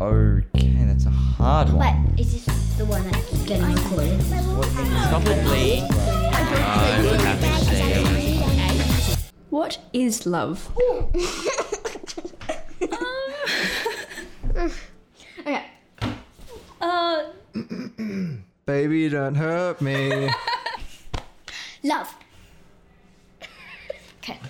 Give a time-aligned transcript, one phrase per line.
[0.00, 2.14] Okay, that's a hard But one.
[2.18, 4.20] is this the one that's getting recorded?
[5.08, 5.80] Probably.
[5.82, 9.32] I would have to say.
[9.50, 10.70] What is love?
[15.38, 15.64] Okay.
[16.80, 17.22] Uh,
[18.64, 20.28] Baby, don't hurt me.
[21.84, 22.12] Love.
[24.22, 24.40] Okay.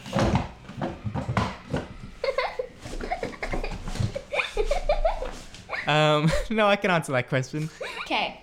[5.86, 7.70] Um, no, I can answer that question.
[8.02, 8.40] Okay.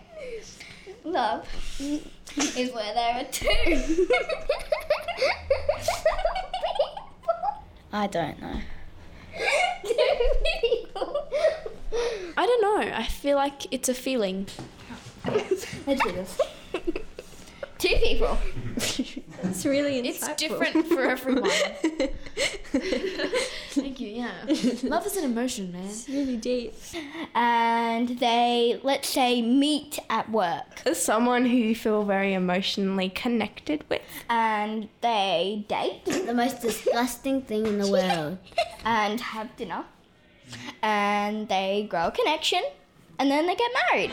[1.03, 1.47] Love
[1.79, 4.07] is where there are two.
[7.91, 8.61] I don't know.
[12.35, 12.95] I don't know.
[12.95, 14.47] I feel like it's a feeling.
[15.25, 16.39] Let's do this.
[17.77, 18.37] Two people.
[18.75, 20.05] It's really insightful.
[20.07, 21.51] It's different for everyone.
[24.23, 24.71] Thank you.
[24.83, 24.89] Yeah.
[24.89, 25.85] love is an emotion, man.
[25.85, 26.73] It's really deep.
[27.35, 30.81] And they, let's say, meet at work.
[30.85, 34.01] As Someone who you feel very emotionally connected with.
[34.29, 36.05] And they date.
[36.05, 38.37] the most disgusting thing in the world.
[38.85, 39.85] and have dinner.
[40.81, 42.61] And they grow a connection.
[43.19, 44.11] And then they get married.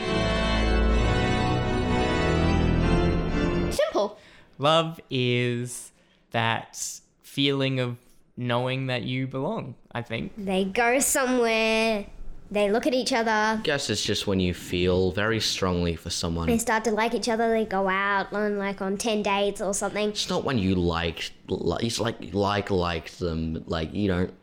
[3.73, 4.17] Simple.
[4.57, 5.91] Love is
[6.31, 7.97] that feeling of
[8.37, 10.33] knowing that you belong, I think.
[10.37, 12.05] They go somewhere,
[12.49, 16.47] they look at each other, guess it's just when you feel very strongly for someone.
[16.47, 19.73] they start to like each other, they go out on like on 10 dates or
[19.73, 20.09] something.
[20.09, 23.63] It's not when you like, like it's like like like them.
[23.67, 24.33] Like you don't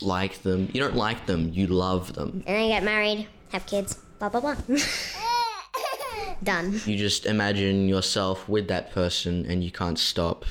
[0.00, 0.68] like them.
[0.72, 1.50] You don't like them.
[1.52, 2.42] You love them.
[2.46, 4.56] And they get married, have kids, blah blah blah.
[6.42, 6.80] Done.
[6.86, 10.44] You just imagine yourself with that person, and you can't stop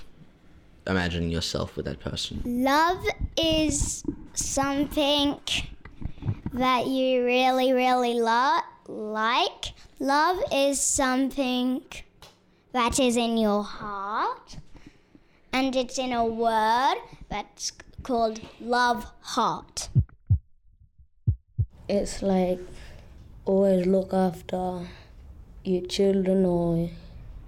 [0.87, 2.41] imagining yourself with that person.
[2.45, 3.03] Love
[3.37, 5.39] is something
[6.53, 9.73] that you really, really lo- like.
[9.99, 11.81] Love is something
[12.71, 14.57] that is in your heart,
[15.51, 16.95] and it's in a word
[17.29, 17.71] that's
[18.03, 19.89] called love heart.
[21.89, 22.59] It's like
[23.45, 24.87] always look after
[25.63, 26.89] your children or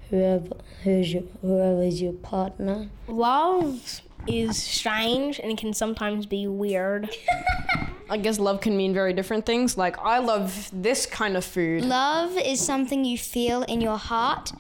[0.10, 2.90] whoever who's your, whoever's your partner.
[3.08, 7.10] Love is strange and it can sometimes be weird.
[8.10, 9.78] I guess love can mean very different things.
[9.78, 11.86] Like, I love this kind of food.
[11.86, 14.52] Love is something you feel in your heart,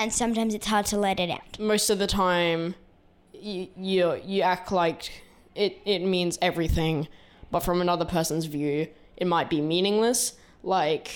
[0.00, 1.60] and sometimes it's hard to let it out.
[1.60, 2.74] Most of the time,
[3.32, 5.22] you, you, you act like
[5.54, 7.06] it, it means everything,
[7.52, 10.34] but from another person's view, it might be meaningless.
[10.64, 11.12] Like,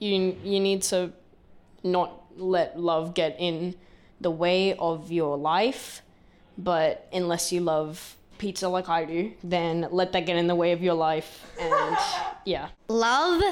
[0.00, 1.12] you, you need to
[1.84, 3.74] not let love get in
[4.20, 6.02] the way of your life,
[6.56, 10.72] but unless you love pizza like I do, then let that get in the way
[10.72, 11.46] of your life.
[11.60, 11.96] And
[12.44, 12.68] yeah.
[12.88, 13.42] Love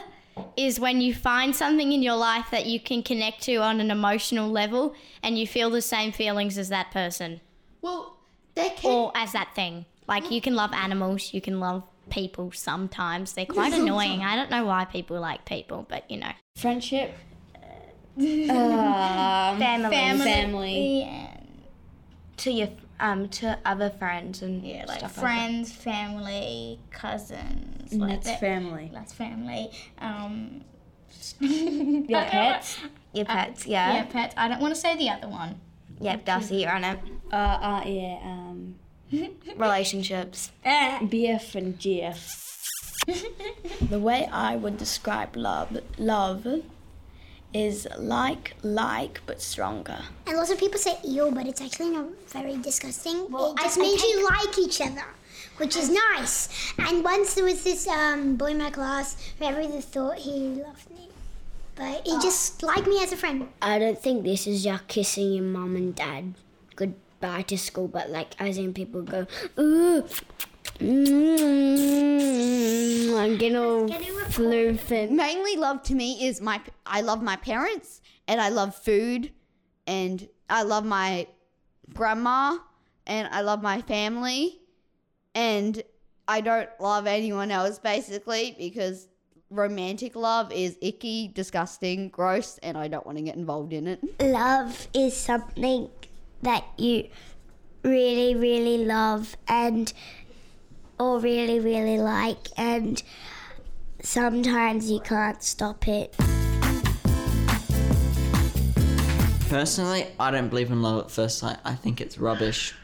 [0.56, 3.90] is when you find something in your life that you can connect to on an
[3.90, 7.40] emotional level and you feel the same feelings as that person.
[7.82, 8.16] Well,
[8.54, 8.90] they can.
[8.90, 9.86] Or as that thing.
[10.06, 13.34] Like you can love animals, you can love people sometimes.
[13.34, 14.22] They're quite annoying.
[14.22, 16.32] I don't know why people like people, but you know.
[16.56, 17.14] Friendship.
[18.20, 20.24] Um, family.
[20.24, 21.28] family.
[22.38, 27.92] To your um to other friends and Yeah, like stuff friends, family, cousins.
[27.92, 28.40] And like that's that.
[28.40, 28.90] family.
[28.92, 29.70] That's family.
[29.98, 30.64] Um,
[31.40, 32.78] Your pets.
[33.12, 33.66] Your pets.
[33.66, 34.04] yeah, Yeah.
[34.04, 34.34] pets.
[34.36, 35.60] I don't want to say the other one.
[36.00, 36.24] Yep.
[36.24, 36.98] Darcy, you're on it.
[37.32, 38.74] Uh, uh yeah, um
[39.56, 40.50] Relationships.
[40.64, 42.36] BF and GF.
[43.90, 46.46] The way I would describe love, love
[47.52, 49.98] is like, like, but stronger.
[50.26, 53.30] And lots of people say ew, but it's actually not very disgusting.
[53.30, 55.04] Well, it just I- I means take- you like each other,
[55.56, 56.48] which is nice.
[56.78, 60.30] And once there was this um, boy in my class who everyone thought he
[60.62, 61.08] loved me.
[61.76, 63.48] But he just liked me as a friend.
[63.62, 66.34] I don't think this is just kissing your mum and dad
[66.76, 69.26] goodbye to school, but like as in people go,
[69.58, 70.04] ooh,
[70.80, 72.00] mm,
[73.18, 76.60] I'm getting all floof and Mainly, love to me is my.
[76.86, 79.30] I love my parents, and I love food,
[79.86, 81.26] and I love my
[81.94, 82.58] grandma,
[83.06, 84.60] and I love my family,
[85.34, 85.82] and
[86.26, 89.08] I don't love anyone else basically because
[89.50, 94.00] romantic love is icky, disgusting, gross, and I don't want to get involved in it.
[94.20, 95.90] Love is something
[96.42, 97.08] that you
[97.82, 99.92] really, really love and
[101.00, 103.02] or really, really like, and
[104.02, 106.14] sometimes you can't stop it.
[109.48, 111.56] Personally, I don't believe in love at first sight.
[111.64, 112.74] I think it's rubbish.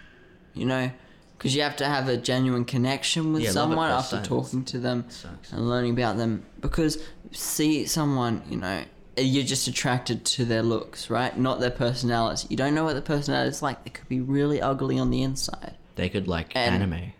[0.54, 0.90] You know,
[1.36, 5.04] because you have to have a genuine connection with Yeah, someone after talking to them
[5.52, 6.44] and learning about them.
[6.60, 6.98] Because
[7.30, 8.82] see someone, you know,
[9.18, 11.38] you're just attracted to their looks, right?
[11.38, 12.46] Not their personality.
[12.50, 13.84] You don't know what the personality is like.
[13.84, 15.74] They could be really ugly on the inside.
[15.96, 17.12] They could like And- anime.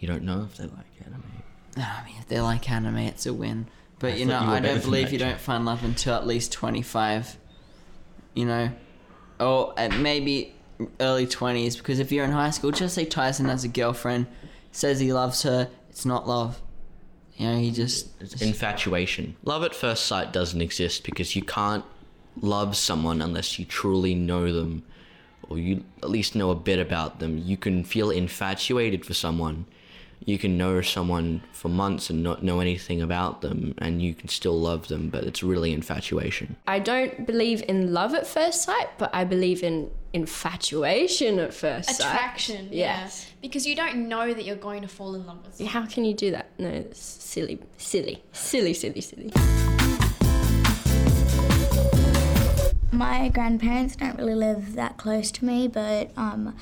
[0.00, 1.22] You don't know if they like anime.
[1.76, 3.66] I mean, if they like anime, it's a win.
[3.98, 6.52] But I you know, you I don't believe you don't find love until at least
[6.52, 7.36] 25.
[8.34, 8.70] You know?
[9.38, 10.54] Or uh, maybe
[10.98, 14.26] early 20s, because if you're in high school, just say Tyson has a girlfriend,
[14.72, 16.60] says he loves her, it's not love.
[17.36, 18.08] You know, he just.
[18.42, 19.36] Infatuation.
[19.44, 21.84] Love at first sight doesn't exist because you can't
[22.40, 24.82] love someone unless you truly know them
[25.50, 27.36] or you at least know a bit about them.
[27.38, 29.66] You can feel infatuated for someone.
[30.26, 34.28] You can know someone for months and not know anything about them and you can
[34.28, 36.56] still love them, but it's really infatuation.
[36.66, 41.88] I don't believe in love at first sight, but I believe in infatuation at first
[41.88, 42.00] sight.
[42.06, 43.02] Attraction, yeah.
[43.02, 43.32] Yes.
[43.40, 45.72] Because you don't know that you're going to fall in love with someone.
[45.72, 46.50] How can you do that?
[46.58, 49.32] No, it's silly, silly, silly, silly, silly.
[52.92, 56.54] My grandparents don't really live that close to me, but um,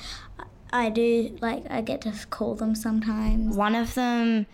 [0.71, 3.55] I do like I get to call them sometimes.
[3.55, 4.45] One of them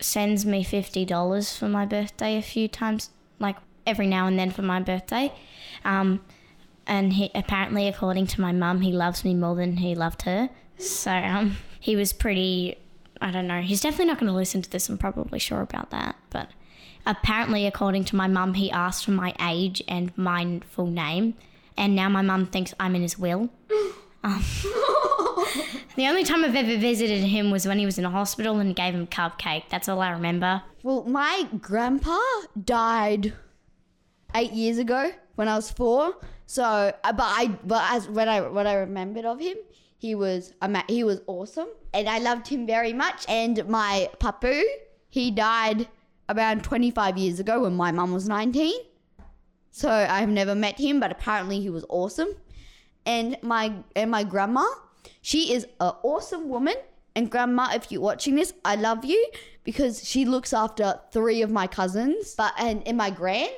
[0.00, 3.56] sends me fifty dollars for my birthday a few times, like
[3.86, 5.32] every now and then for my birthday.
[5.84, 6.22] Um,
[6.86, 10.50] and he apparently, according to my mum, he loves me more than he loved her.
[10.78, 12.76] So um, he was pretty.
[13.20, 13.60] I don't know.
[13.60, 14.88] He's definitely not going to listen to this.
[14.88, 16.16] I'm probably sure about that.
[16.30, 16.48] But
[17.04, 21.34] apparently, according to my mum, he asked for my age and my full name,
[21.76, 23.50] and now my mum thinks I'm in his will.
[24.22, 24.44] Um,
[25.96, 28.74] the only time I've ever visited him was when he was in a hospital and
[28.74, 29.64] gave him cupcake.
[29.70, 30.62] That's all I remember.
[30.82, 32.18] Well, my grandpa
[32.62, 33.32] died
[34.34, 36.16] eight years ago when I was four.
[36.46, 39.56] So, uh, but I, but as what I what I remembered of him,
[39.98, 40.52] he was
[40.88, 43.24] he was awesome, and I loved him very much.
[43.28, 44.62] And my papu,
[45.08, 45.88] he died
[46.28, 48.72] around 25 years ago when my mum was 19.
[49.70, 52.28] So I've never met him, but apparently he was awesome.
[53.06, 54.64] And my and my grandma,
[55.20, 56.74] she is an awesome woman.
[57.16, 59.30] And grandma, if you're watching this, I love you
[59.64, 62.34] because she looks after three of my cousins.
[62.36, 63.50] But and, and my grand,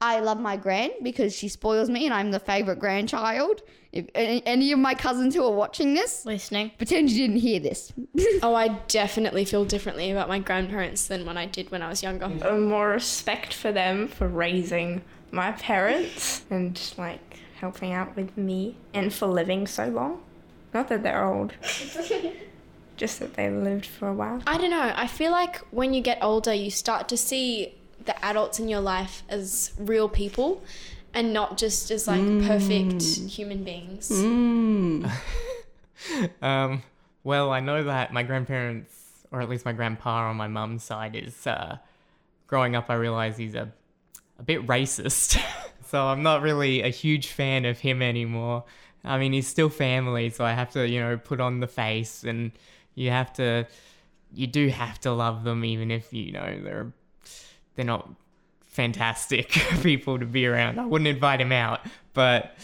[0.00, 3.62] I love my grand because she spoils me and I'm the favorite grandchild.
[3.92, 7.58] If any, any of my cousins who are watching this, listening, pretend you didn't hear
[7.58, 7.92] this.
[8.42, 12.02] oh, I definitely feel differently about my grandparents than when I did when I was
[12.02, 12.28] younger.
[12.28, 19.12] more respect for them for raising my parents and like helping out with me and
[19.12, 20.22] for living so long.
[20.74, 21.52] Not that they're old,
[22.96, 24.42] just that they lived for a while.
[24.46, 24.92] I don't know.
[24.94, 27.74] I feel like when you get older, you start to see
[28.04, 30.62] the adults in your life as real people
[31.14, 34.10] and not just as like perfect human beings.
[36.42, 36.82] um,
[37.24, 38.94] well, I know that my grandparents,
[39.30, 41.78] or at least my grandpa on my mum's side, is uh,
[42.46, 42.86] growing up.
[42.88, 43.72] I realized he's a
[44.38, 45.40] a bit racist,
[45.86, 48.64] so I'm not really a huge fan of him anymore.
[49.04, 52.24] I mean, he's still family, so I have to, you know, put on the face,
[52.24, 52.52] and
[52.94, 53.66] you have to,
[54.32, 56.92] you do have to love them, even if you know they're
[57.76, 58.08] they're not
[58.66, 59.50] fantastic
[59.82, 60.78] people to be around.
[60.78, 61.80] I wouldn't invite him out,
[62.12, 62.54] but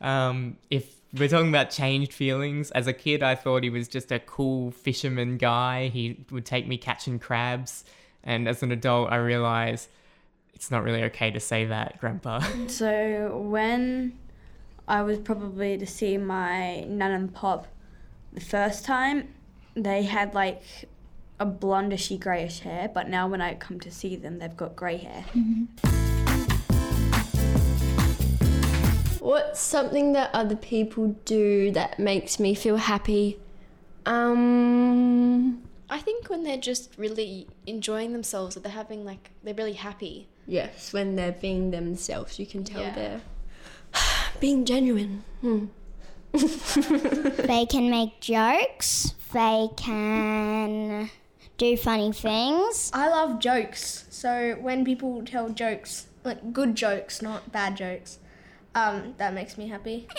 [0.00, 4.12] um, if we're talking about changed feelings, as a kid, I thought he was just
[4.12, 5.88] a cool fisherman guy.
[5.88, 7.84] He would take me catching crabs,
[8.22, 9.88] and as an adult, I realized
[10.54, 12.40] it's not really okay to say that, Grandpa.
[12.68, 14.12] So when
[14.90, 17.68] I was probably to see my nan and pop
[18.32, 19.28] the first time,
[19.76, 20.62] they had like
[21.38, 24.96] a blondishy greyish hair, but now when I come to see them, they've got grey
[24.96, 25.24] hair.
[29.20, 33.38] What's something that other people do that makes me feel happy?
[34.06, 39.74] Um, I think when they're just really enjoying themselves or they're having like they're really
[39.74, 40.26] happy.
[40.48, 42.94] yes, when they're being themselves, you can tell Yeah.
[42.94, 43.20] they're
[44.40, 45.24] being genuine.
[45.40, 45.66] Hmm.
[46.32, 49.14] they can make jokes.
[49.32, 51.10] They can
[51.58, 52.90] do funny things.
[52.92, 54.06] I love jokes.
[54.10, 58.18] So when people tell jokes, like good jokes, not bad jokes,
[58.74, 60.08] um, that makes me happy.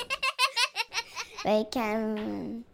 [1.44, 2.66] They can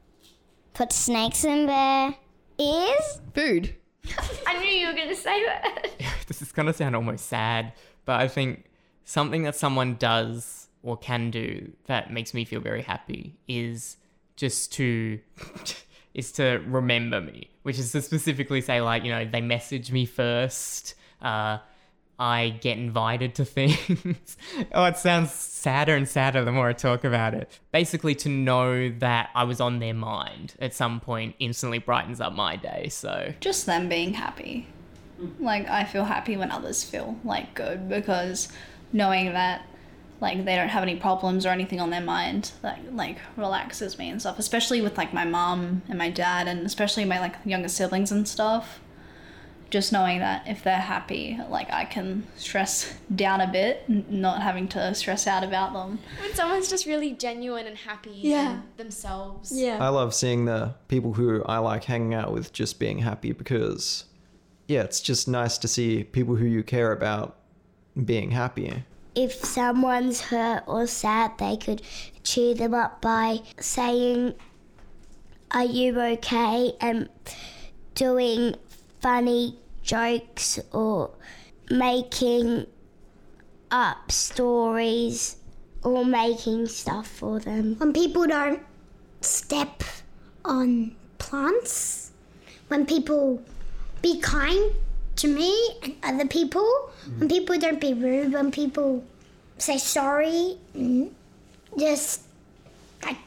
[0.73, 2.15] put snakes in their
[2.59, 3.21] ears.
[3.33, 3.75] Food.
[4.47, 5.87] I knew you were gonna say that.
[6.27, 7.73] this is gonna sound almost sad,
[8.03, 8.65] but I think
[9.05, 13.97] something that someone does or can do that makes me feel very happy is
[14.35, 15.19] just to
[16.13, 20.05] is to remember me, which is to specifically say like you know they message me
[20.05, 21.59] first, uh,
[22.19, 24.37] I get invited to things.
[24.73, 27.49] oh, it sounds sadder and sadder the more I talk about it.
[27.71, 32.33] Basically, to know that I was on their mind at some point instantly brightens up
[32.33, 32.89] my day.
[32.89, 34.67] So, just them being happy.
[35.39, 38.49] Like, I feel happy when others feel like good because
[38.93, 39.65] knowing that
[40.19, 44.09] like they don't have any problems or anything on their mind that like relaxes me
[44.09, 47.67] and stuff especially with like my mom and my dad and especially my like younger
[47.69, 48.79] siblings and stuff
[49.69, 54.41] just knowing that if they're happy like i can stress down a bit n- not
[54.41, 58.51] having to stress out about them When someone's just really genuine and happy Yeah.
[58.53, 59.51] in themselves.
[59.53, 59.77] Yeah.
[59.83, 64.05] I love seeing the people who I like hanging out with just being happy because,
[64.67, 67.35] yeah, it's just nice to see people who you care about
[68.05, 68.83] being happy.
[69.17, 71.81] If someone's hurt or sad, they could
[72.23, 74.35] cheer them up by saying,
[75.49, 76.73] Are you okay?
[76.79, 77.09] and
[77.95, 78.53] doing
[78.99, 81.09] funny jokes or
[81.67, 82.67] making
[83.71, 85.37] up stories
[85.83, 87.73] or making stuff for them.
[87.79, 88.61] When people don't
[89.21, 89.81] step
[90.45, 92.11] on plants,
[92.67, 93.41] when people
[94.03, 94.75] be kind
[95.17, 95.51] to me
[95.83, 97.31] and other people, when mm.
[97.31, 99.03] people don't be rude, when people
[99.57, 100.57] say sorry,
[101.77, 102.21] just
[103.03, 103.17] like